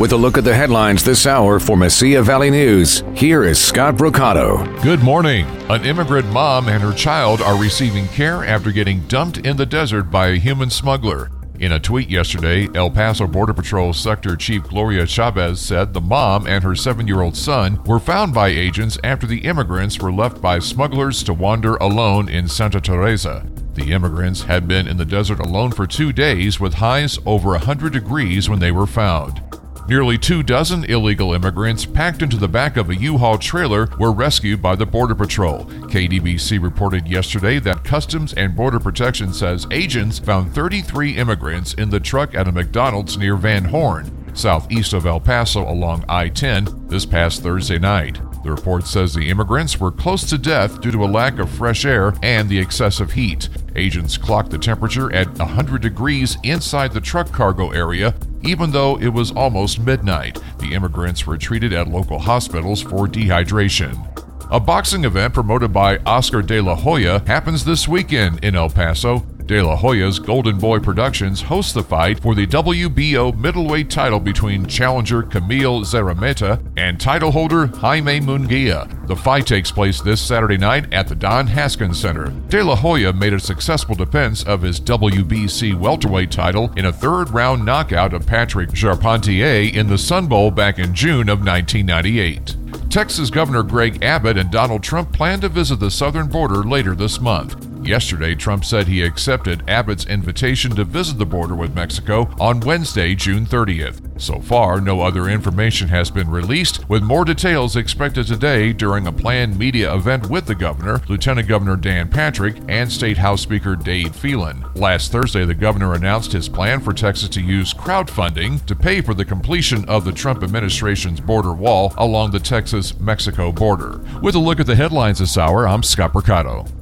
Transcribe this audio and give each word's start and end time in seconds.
With 0.00 0.12
a 0.12 0.16
look 0.16 0.38
at 0.38 0.44
the 0.44 0.54
headlines 0.54 1.04
this 1.04 1.26
hour 1.26 1.60
for 1.60 1.76
Mesilla 1.76 2.24
Valley 2.24 2.48
News, 2.48 3.04
here 3.14 3.44
is 3.44 3.62
Scott 3.62 3.96
Brocato. 3.96 4.64
Good 4.82 5.02
morning. 5.02 5.44
An 5.68 5.84
immigrant 5.84 6.26
mom 6.28 6.70
and 6.70 6.82
her 6.82 6.94
child 6.94 7.42
are 7.42 7.60
receiving 7.60 8.08
care 8.08 8.42
after 8.42 8.72
getting 8.72 9.06
dumped 9.08 9.36
in 9.36 9.58
the 9.58 9.66
desert 9.66 10.04
by 10.04 10.28
a 10.28 10.36
human 10.36 10.70
smuggler. 10.70 11.30
In 11.58 11.72
a 11.72 11.78
tweet 11.78 12.08
yesterday, 12.08 12.66
El 12.74 12.88
Paso 12.88 13.26
Border 13.26 13.52
Patrol 13.52 13.92
Sector 13.92 14.36
Chief 14.36 14.62
Gloria 14.62 15.04
Chavez 15.04 15.60
said 15.60 15.92
the 15.92 16.00
mom 16.00 16.46
and 16.46 16.64
her 16.64 16.74
seven 16.74 17.06
year 17.06 17.20
old 17.20 17.36
son 17.36 17.78
were 17.84 18.00
found 18.00 18.32
by 18.32 18.48
agents 18.48 18.96
after 19.04 19.26
the 19.26 19.40
immigrants 19.40 20.00
were 20.00 20.10
left 20.10 20.40
by 20.40 20.60
smugglers 20.60 21.22
to 21.24 21.34
wander 21.34 21.76
alone 21.76 22.26
in 22.26 22.48
Santa 22.48 22.80
Teresa. 22.80 23.46
The 23.74 23.92
immigrants 23.92 24.44
had 24.44 24.66
been 24.66 24.88
in 24.88 24.96
the 24.96 25.04
desert 25.04 25.40
alone 25.40 25.72
for 25.72 25.86
two 25.86 26.10
days 26.10 26.58
with 26.58 26.72
highs 26.72 27.18
over 27.26 27.50
100 27.50 27.92
degrees 27.92 28.48
when 28.48 28.60
they 28.60 28.72
were 28.72 28.86
found. 28.86 29.42
Nearly 29.90 30.18
two 30.18 30.44
dozen 30.44 30.84
illegal 30.84 31.32
immigrants 31.32 31.84
packed 31.84 32.22
into 32.22 32.36
the 32.36 32.46
back 32.46 32.76
of 32.76 32.90
a 32.90 32.94
U-Haul 32.94 33.38
trailer 33.38 33.88
were 33.98 34.12
rescued 34.12 34.62
by 34.62 34.76
the 34.76 34.86
Border 34.86 35.16
Patrol. 35.16 35.64
KDBC 35.64 36.62
reported 36.62 37.08
yesterday 37.08 37.58
that 37.58 37.82
Customs 37.82 38.32
and 38.34 38.54
Border 38.54 38.78
Protection 38.78 39.32
says 39.32 39.66
agents 39.72 40.20
found 40.20 40.54
33 40.54 41.16
immigrants 41.16 41.74
in 41.74 41.90
the 41.90 41.98
truck 41.98 42.36
at 42.36 42.46
a 42.46 42.52
McDonald's 42.52 43.18
near 43.18 43.34
Van 43.34 43.64
Horn, 43.64 44.12
southeast 44.32 44.92
of 44.92 45.06
El 45.06 45.18
Paso 45.18 45.68
along 45.68 46.04
I-10 46.08 46.88
this 46.88 47.04
past 47.04 47.42
Thursday 47.42 47.80
night. 47.80 48.20
The 48.44 48.52
report 48.52 48.86
says 48.86 49.12
the 49.12 49.28
immigrants 49.28 49.80
were 49.80 49.90
close 49.90 50.22
to 50.30 50.38
death 50.38 50.80
due 50.80 50.92
to 50.92 51.04
a 51.04 51.10
lack 51.10 51.40
of 51.40 51.50
fresh 51.50 51.84
air 51.84 52.14
and 52.22 52.48
the 52.48 52.60
excessive 52.60 53.10
heat. 53.10 53.48
Agents 53.74 54.16
clocked 54.16 54.50
the 54.50 54.58
temperature 54.58 55.12
at 55.12 55.36
100 55.36 55.82
degrees 55.82 56.38
inside 56.44 56.92
the 56.92 57.00
truck 57.00 57.32
cargo 57.32 57.70
area, 57.70 58.14
even 58.42 58.70
though 58.70 58.98
it 58.98 59.08
was 59.08 59.30
almost 59.32 59.80
midnight. 59.80 60.38
The 60.58 60.74
immigrants 60.74 61.26
were 61.26 61.38
treated 61.38 61.72
at 61.72 61.88
local 61.88 62.18
hospitals 62.18 62.82
for 62.82 63.06
dehydration. 63.06 64.06
A 64.50 64.58
boxing 64.58 65.04
event 65.04 65.32
promoted 65.32 65.72
by 65.72 65.98
Oscar 65.98 66.42
de 66.42 66.60
la 66.60 66.74
Hoya 66.74 67.22
happens 67.26 67.64
this 67.64 67.86
weekend 67.86 68.44
in 68.44 68.56
El 68.56 68.68
Paso. 68.68 69.24
De 69.50 69.60
La 69.60 69.74
Hoya's 69.74 70.20
Golden 70.20 70.58
Boy 70.58 70.78
Productions 70.78 71.42
hosts 71.42 71.72
the 71.72 71.82
fight 71.82 72.20
for 72.20 72.36
the 72.36 72.46
WBO 72.46 73.36
middleweight 73.36 73.90
title 73.90 74.20
between 74.20 74.64
challenger 74.64 75.24
Kamil 75.24 75.80
Szeremeta 75.80 76.62
and 76.76 77.00
title 77.00 77.32
holder 77.32 77.66
Jaime 77.66 78.20
Munguia. 78.20 78.86
The 79.08 79.16
fight 79.16 79.48
takes 79.48 79.72
place 79.72 80.00
this 80.00 80.20
Saturday 80.20 80.56
night 80.56 80.94
at 80.94 81.08
the 81.08 81.16
Don 81.16 81.48
Haskins 81.48 81.98
Center. 81.98 82.28
De 82.48 82.62
La 82.62 82.76
Hoya 82.76 83.12
made 83.12 83.32
a 83.32 83.40
successful 83.40 83.96
defense 83.96 84.44
of 84.44 84.62
his 84.62 84.78
WBC 84.78 85.76
welterweight 85.76 86.30
title 86.30 86.72
in 86.76 86.84
a 86.84 86.92
third 86.92 87.30
round 87.30 87.64
knockout 87.64 88.14
of 88.14 88.28
Patrick 88.28 88.72
Charpentier 88.72 89.74
in 89.74 89.88
the 89.88 89.98
Sun 89.98 90.28
Bowl 90.28 90.52
back 90.52 90.78
in 90.78 90.94
June 90.94 91.28
of 91.28 91.44
1998. 91.44 92.54
Texas 92.88 93.30
Governor 93.30 93.64
Greg 93.64 94.04
Abbott 94.04 94.38
and 94.38 94.52
Donald 94.52 94.84
Trump 94.84 95.12
plan 95.12 95.40
to 95.40 95.48
visit 95.48 95.80
the 95.80 95.90
southern 95.90 96.28
border 96.28 96.62
later 96.62 96.94
this 96.94 97.20
month. 97.20 97.69
Yesterday, 97.82 98.34
Trump 98.34 98.64
said 98.64 98.86
he 98.86 99.02
accepted 99.02 99.68
Abbott's 99.68 100.06
invitation 100.06 100.76
to 100.76 100.84
visit 100.84 101.18
the 101.18 101.26
border 101.26 101.54
with 101.54 101.74
Mexico 101.74 102.28
on 102.38 102.60
Wednesday, 102.60 103.14
June 103.14 103.46
30th. 103.46 104.20
So 104.20 104.38
far, 104.38 104.80
no 104.80 105.00
other 105.00 105.28
information 105.28 105.88
has 105.88 106.10
been 106.10 106.30
released, 106.30 106.88
with 106.90 107.02
more 107.02 107.24
details 107.24 107.76
expected 107.76 108.26
today 108.26 108.74
during 108.74 109.06
a 109.06 109.12
planned 109.12 109.58
media 109.58 109.94
event 109.94 110.28
with 110.28 110.46
the 110.46 110.54
governor, 110.54 111.00
Lieutenant 111.08 111.48
Governor 111.48 111.76
Dan 111.76 112.08
Patrick, 112.08 112.56
and 112.68 112.92
State 112.92 113.16
House 113.16 113.40
Speaker 113.40 113.76
Dade 113.76 114.14
Phelan. 114.14 114.64
Last 114.74 115.10
Thursday, 115.10 115.46
the 115.46 115.54
governor 115.54 115.94
announced 115.94 116.32
his 116.32 116.48
plan 116.48 116.80
for 116.80 116.92
Texas 116.92 117.30
to 117.30 117.40
use 117.40 117.72
crowdfunding 117.72 118.64
to 118.66 118.76
pay 118.76 119.00
for 119.00 119.14
the 119.14 119.24
completion 119.24 119.88
of 119.88 120.04
the 120.04 120.12
Trump 120.12 120.42
administration's 120.42 121.20
border 121.20 121.54
wall 121.54 121.94
along 121.96 122.30
the 122.30 122.40
Texas 122.40 122.98
Mexico 123.00 123.50
border. 123.50 124.00
With 124.22 124.34
a 124.34 124.38
look 124.38 124.60
at 124.60 124.66
the 124.66 124.76
headlines 124.76 125.18
this 125.18 125.38
hour, 125.38 125.66
I'm 125.66 125.82
Scott 125.82 126.12
Brocato. 126.12 126.79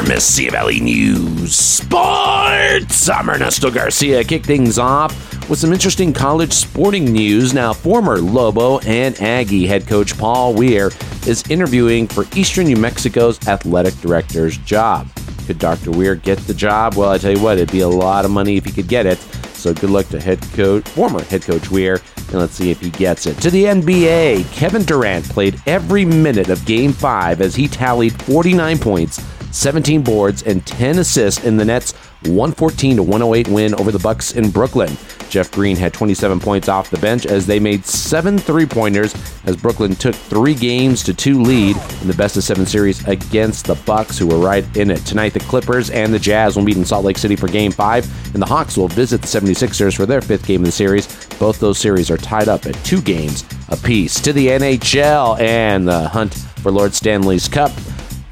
Mesilla 0.00 0.50
Valley 0.52 0.80
News 0.80 1.54
Sports. 1.54 3.10
I'm 3.10 3.28
Ernesto 3.28 3.70
Garcia. 3.70 4.24
Kick 4.24 4.42
things 4.42 4.78
off 4.78 5.12
with 5.50 5.58
some 5.58 5.72
interesting 5.72 6.12
college 6.14 6.52
sporting 6.52 7.04
news. 7.04 7.52
Now, 7.52 7.74
former 7.74 8.18
Lobo 8.18 8.78
and 8.80 9.20
Aggie 9.20 9.66
head 9.66 9.86
coach 9.86 10.16
Paul 10.16 10.54
Weir 10.54 10.90
is 11.26 11.44
interviewing 11.50 12.06
for 12.08 12.24
Eastern 12.34 12.66
New 12.66 12.76
Mexico's 12.76 13.46
athletic 13.46 13.94
director's 13.96 14.56
job. 14.58 15.08
Could 15.46 15.58
Dr. 15.58 15.90
Weir 15.90 16.14
get 16.14 16.38
the 16.38 16.54
job? 16.54 16.94
Well, 16.94 17.10
I 17.10 17.18
tell 17.18 17.32
you 17.32 17.42
what, 17.42 17.58
it'd 17.58 17.70
be 17.70 17.80
a 17.80 17.88
lot 17.88 18.24
of 18.24 18.30
money 18.30 18.56
if 18.56 18.64
he 18.64 18.72
could 18.72 18.88
get 18.88 19.04
it. 19.04 19.18
So 19.52 19.74
good 19.74 19.90
luck 19.90 20.08
to 20.08 20.20
head 20.20 20.40
coach, 20.52 20.88
former 20.88 21.22
head 21.24 21.42
coach 21.42 21.70
Weir, 21.70 22.00
and 22.16 22.34
let's 22.34 22.54
see 22.54 22.70
if 22.70 22.80
he 22.80 22.90
gets 22.90 23.26
it. 23.26 23.36
To 23.42 23.50
the 23.50 23.64
NBA, 23.64 24.50
Kevin 24.52 24.84
Durant 24.84 25.28
played 25.28 25.60
every 25.66 26.04
minute 26.04 26.48
of 26.48 26.64
Game 26.64 26.92
5 26.92 27.40
as 27.40 27.54
he 27.54 27.68
tallied 27.68 28.20
49 28.22 28.78
points 28.78 29.20
17 29.52 30.02
boards, 30.02 30.42
and 30.42 30.66
10 30.66 30.98
assists 30.98 31.44
in 31.44 31.56
the 31.56 31.64
Nets' 31.64 31.92
114 32.22 32.96
to 32.96 33.02
108 33.02 33.48
win 33.48 33.74
over 33.74 33.90
the 33.90 33.98
Bucks 33.98 34.32
in 34.32 34.50
Brooklyn. 34.50 34.96
Jeff 35.28 35.50
Green 35.50 35.76
had 35.76 35.94
27 35.94 36.40
points 36.40 36.68
off 36.68 36.90
the 36.90 36.98
bench 36.98 37.26
as 37.26 37.46
they 37.46 37.58
made 37.58 37.84
seven 37.86 38.38
three-pointers 38.38 39.14
as 39.44 39.56
Brooklyn 39.56 39.94
took 39.94 40.14
three 40.14 40.54
games 40.54 41.02
to 41.02 41.14
two 41.14 41.42
lead 41.42 41.76
in 42.02 42.06
the 42.06 42.14
best 42.14 42.36
of 42.36 42.44
seven 42.44 42.66
series 42.66 43.06
against 43.08 43.66
the 43.66 43.74
Bucks, 43.86 44.18
who 44.18 44.26
were 44.26 44.38
right 44.38 44.64
in 44.76 44.90
it. 44.90 45.04
Tonight, 45.06 45.32
the 45.32 45.40
Clippers 45.40 45.90
and 45.90 46.12
the 46.12 46.18
Jazz 46.18 46.54
will 46.54 46.62
meet 46.62 46.76
in 46.76 46.84
Salt 46.84 47.04
Lake 47.04 47.18
City 47.18 47.34
for 47.34 47.48
Game 47.48 47.72
5, 47.72 48.34
and 48.34 48.42
the 48.42 48.46
Hawks 48.46 48.76
will 48.76 48.88
visit 48.88 49.22
the 49.22 49.26
76ers 49.26 49.96
for 49.96 50.06
their 50.06 50.20
fifth 50.20 50.46
game 50.46 50.60
of 50.60 50.66
the 50.66 50.72
series. 50.72 51.26
Both 51.38 51.58
those 51.58 51.78
series 51.78 52.10
are 52.10 52.18
tied 52.18 52.48
up 52.48 52.66
at 52.66 52.74
two 52.84 53.00
games 53.00 53.44
apiece. 53.68 54.20
To 54.20 54.32
the 54.32 54.48
NHL 54.48 55.40
and 55.40 55.88
the 55.88 56.08
hunt 56.08 56.34
for 56.34 56.70
Lord 56.70 56.94
Stanley's 56.94 57.48
Cup. 57.48 57.72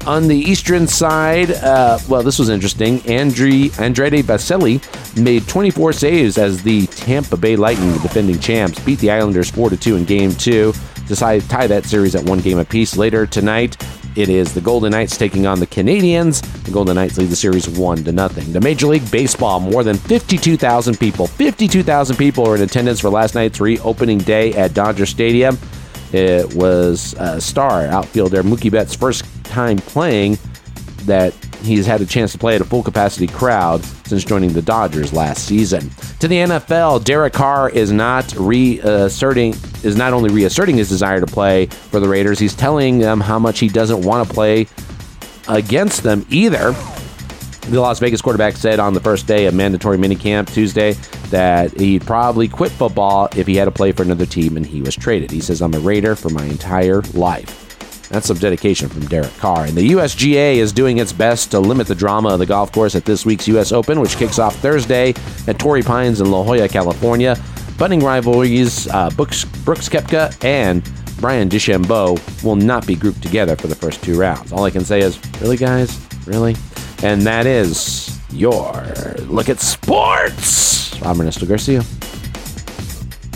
On 0.07 0.27
the 0.27 0.35
eastern 0.35 0.87
side, 0.87 1.51
uh, 1.51 1.99
well, 2.09 2.23
this 2.23 2.39
was 2.39 2.49
interesting. 2.49 2.99
Andre, 3.07 3.69
Andrei 3.77 4.09
Vasilei 4.23 4.81
made 5.21 5.47
24 5.47 5.93
saves 5.93 6.37
as 6.39 6.63
the 6.63 6.87
Tampa 6.87 7.37
Bay 7.37 7.55
Lightning, 7.55 7.93
the 7.93 7.99
defending 7.99 8.39
champs, 8.39 8.79
beat 8.79 8.97
the 8.97 9.11
Islanders 9.11 9.51
4 9.51 9.69
2 9.69 9.97
in 9.97 10.05
Game 10.05 10.31
2 10.33 10.73
to 11.07 11.15
tie 11.15 11.67
that 11.67 11.85
series 11.85 12.15
at 12.15 12.23
one 12.23 12.39
game 12.39 12.57
apiece. 12.57 12.97
Later 12.97 13.27
tonight, 13.27 13.77
it 14.15 14.27
is 14.27 14.53
the 14.53 14.61
Golden 14.61 14.91
Knights 14.91 15.17
taking 15.17 15.45
on 15.45 15.59
the 15.59 15.67
Canadiens. 15.67 16.41
The 16.63 16.71
Golden 16.71 16.95
Knights 16.95 17.17
lead 17.17 17.29
the 17.29 17.35
series 17.35 17.69
1 17.69 18.03
to 18.05 18.11
nothing. 18.11 18.51
The 18.51 18.61
Major 18.61 18.87
League 18.87 19.09
Baseball, 19.11 19.59
more 19.59 19.83
than 19.83 19.97
52,000 19.97 20.99
people. 20.99 21.27
52,000 21.27 22.15
people 22.15 22.47
are 22.47 22.55
in 22.55 22.63
attendance 22.63 22.99
for 22.99 23.09
last 23.09 23.35
night's 23.35 23.61
reopening 23.61 24.17
day 24.17 24.51
at 24.53 24.73
Dodger 24.73 25.05
Stadium. 25.05 25.57
It 26.13 26.53
was 26.55 27.15
a 27.17 27.39
star 27.39 27.85
outfielder 27.85 28.43
Mookie 28.43 28.71
Betts' 28.71 28.95
first 28.95 29.23
time 29.45 29.77
playing 29.77 30.37
that 31.05 31.33
he's 31.63 31.85
had 31.85 32.01
a 32.01 32.05
chance 32.05 32.31
to 32.31 32.37
play 32.37 32.55
at 32.55 32.61
a 32.61 32.65
full 32.65 32.83
capacity 32.83 33.27
crowd 33.27 33.83
since 34.05 34.23
joining 34.23 34.53
the 34.53 34.61
Dodgers 34.61 35.13
last 35.13 35.45
season. 35.45 35.89
To 36.19 36.27
the 36.27 36.35
NFL, 36.35 37.03
Derek 37.03 37.33
Carr 37.33 37.69
is 37.69 37.91
not 37.91 38.33
reasserting 38.35 39.55
is 39.83 39.95
not 39.95 40.13
only 40.13 40.29
reasserting 40.29 40.77
his 40.77 40.89
desire 40.89 41.19
to 41.19 41.25
play 41.25 41.65
for 41.65 41.99
the 41.99 42.07
Raiders, 42.07 42.39
he's 42.39 42.55
telling 42.55 42.99
them 42.99 43.19
how 43.19 43.39
much 43.39 43.59
he 43.59 43.67
doesn't 43.67 44.01
want 44.01 44.27
to 44.27 44.33
play 44.33 44.67
against 45.47 46.03
them 46.03 46.25
either. 46.29 46.75
The 47.67 47.79
Las 47.79 47.99
Vegas 47.99 48.21
quarterback 48.21 48.57
said 48.57 48.79
on 48.79 48.93
the 48.93 48.99
first 48.99 49.27
day 49.27 49.45
of 49.45 49.53
mandatory 49.53 49.97
minicamp 49.97 50.51
Tuesday 50.53 50.93
that 51.29 51.71
he'd 51.79 52.05
probably 52.05 52.47
quit 52.47 52.71
football 52.71 53.29
if 53.35 53.47
he 53.47 53.55
had 53.55 53.65
to 53.65 53.71
play 53.71 53.91
for 53.91 54.03
another 54.03 54.25
team 54.25 54.57
and 54.57 54.65
he 54.65 54.81
was 54.81 54.95
traded. 54.95 55.31
He 55.31 55.39
says, 55.39 55.61
I'm 55.61 55.73
a 55.73 55.79
Raider 55.79 56.15
for 56.15 56.29
my 56.29 56.43
entire 56.45 57.01
life. 57.13 58.09
That's 58.09 58.27
some 58.27 58.37
dedication 58.37 58.89
from 58.89 59.05
Derek 59.05 59.33
Carr. 59.37 59.65
And 59.65 59.77
the 59.77 59.91
USGA 59.91 60.55
is 60.55 60.73
doing 60.73 60.97
its 60.97 61.13
best 61.13 61.49
to 61.51 61.61
limit 61.61 61.87
the 61.87 61.95
drama 61.95 62.29
of 62.29 62.39
the 62.39 62.45
golf 62.45 62.73
course 62.73 62.93
at 62.93 63.05
this 63.05 63.25
week's 63.25 63.47
U.S. 63.47 63.71
Open, 63.71 64.01
which 64.01 64.17
kicks 64.17 64.37
off 64.37 64.53
Thursday 64.57 65.13
at 65.47 65.57
Torrey 65.57 65.81
Pines 65.81 66.19
in 66.19 66.29
La 66.29 66.43
Jolla, 66.43 66.67
California. 66.67 67.41
Budding 67.77 68.01
rivalries 68.01 68.89
uh, 68.89 69.09
Brooks, 69.11 69.45
Brooks 69.45 69.87
Koepka 69.87 70.43
and 70.43 70.83
Bryson 71.21 71.47
DeChambeau 71.47 72.43
will 72.43 72.57
not 72.57 72.85
be 72.85 72.95
grouped 72.95 73.21
together 73.21 73.55
for 73.55 73.67
the 73.67 73.75
first 73.75 74.03
two 74.03 74.19
rounds. 74.19 74.51
All 74.51 74.65
I 74.65 74.71
can 74.71 74.83
say 74.83 74.99
is, 74.99 75.17
really, 75.39 75.55
guys? 75.55 75.97
Really? 76.27 76.55
And 77.03 77.23
that 77.23 77.47
is 77.47 78.15
your 78.31 78.71
look 79.25 79.49
at 79.49 79.59
sports. 79.59 81.01
I'm 81.01 81.19
Ernesto 81.19 81.47
Garcia. 81.47 81.81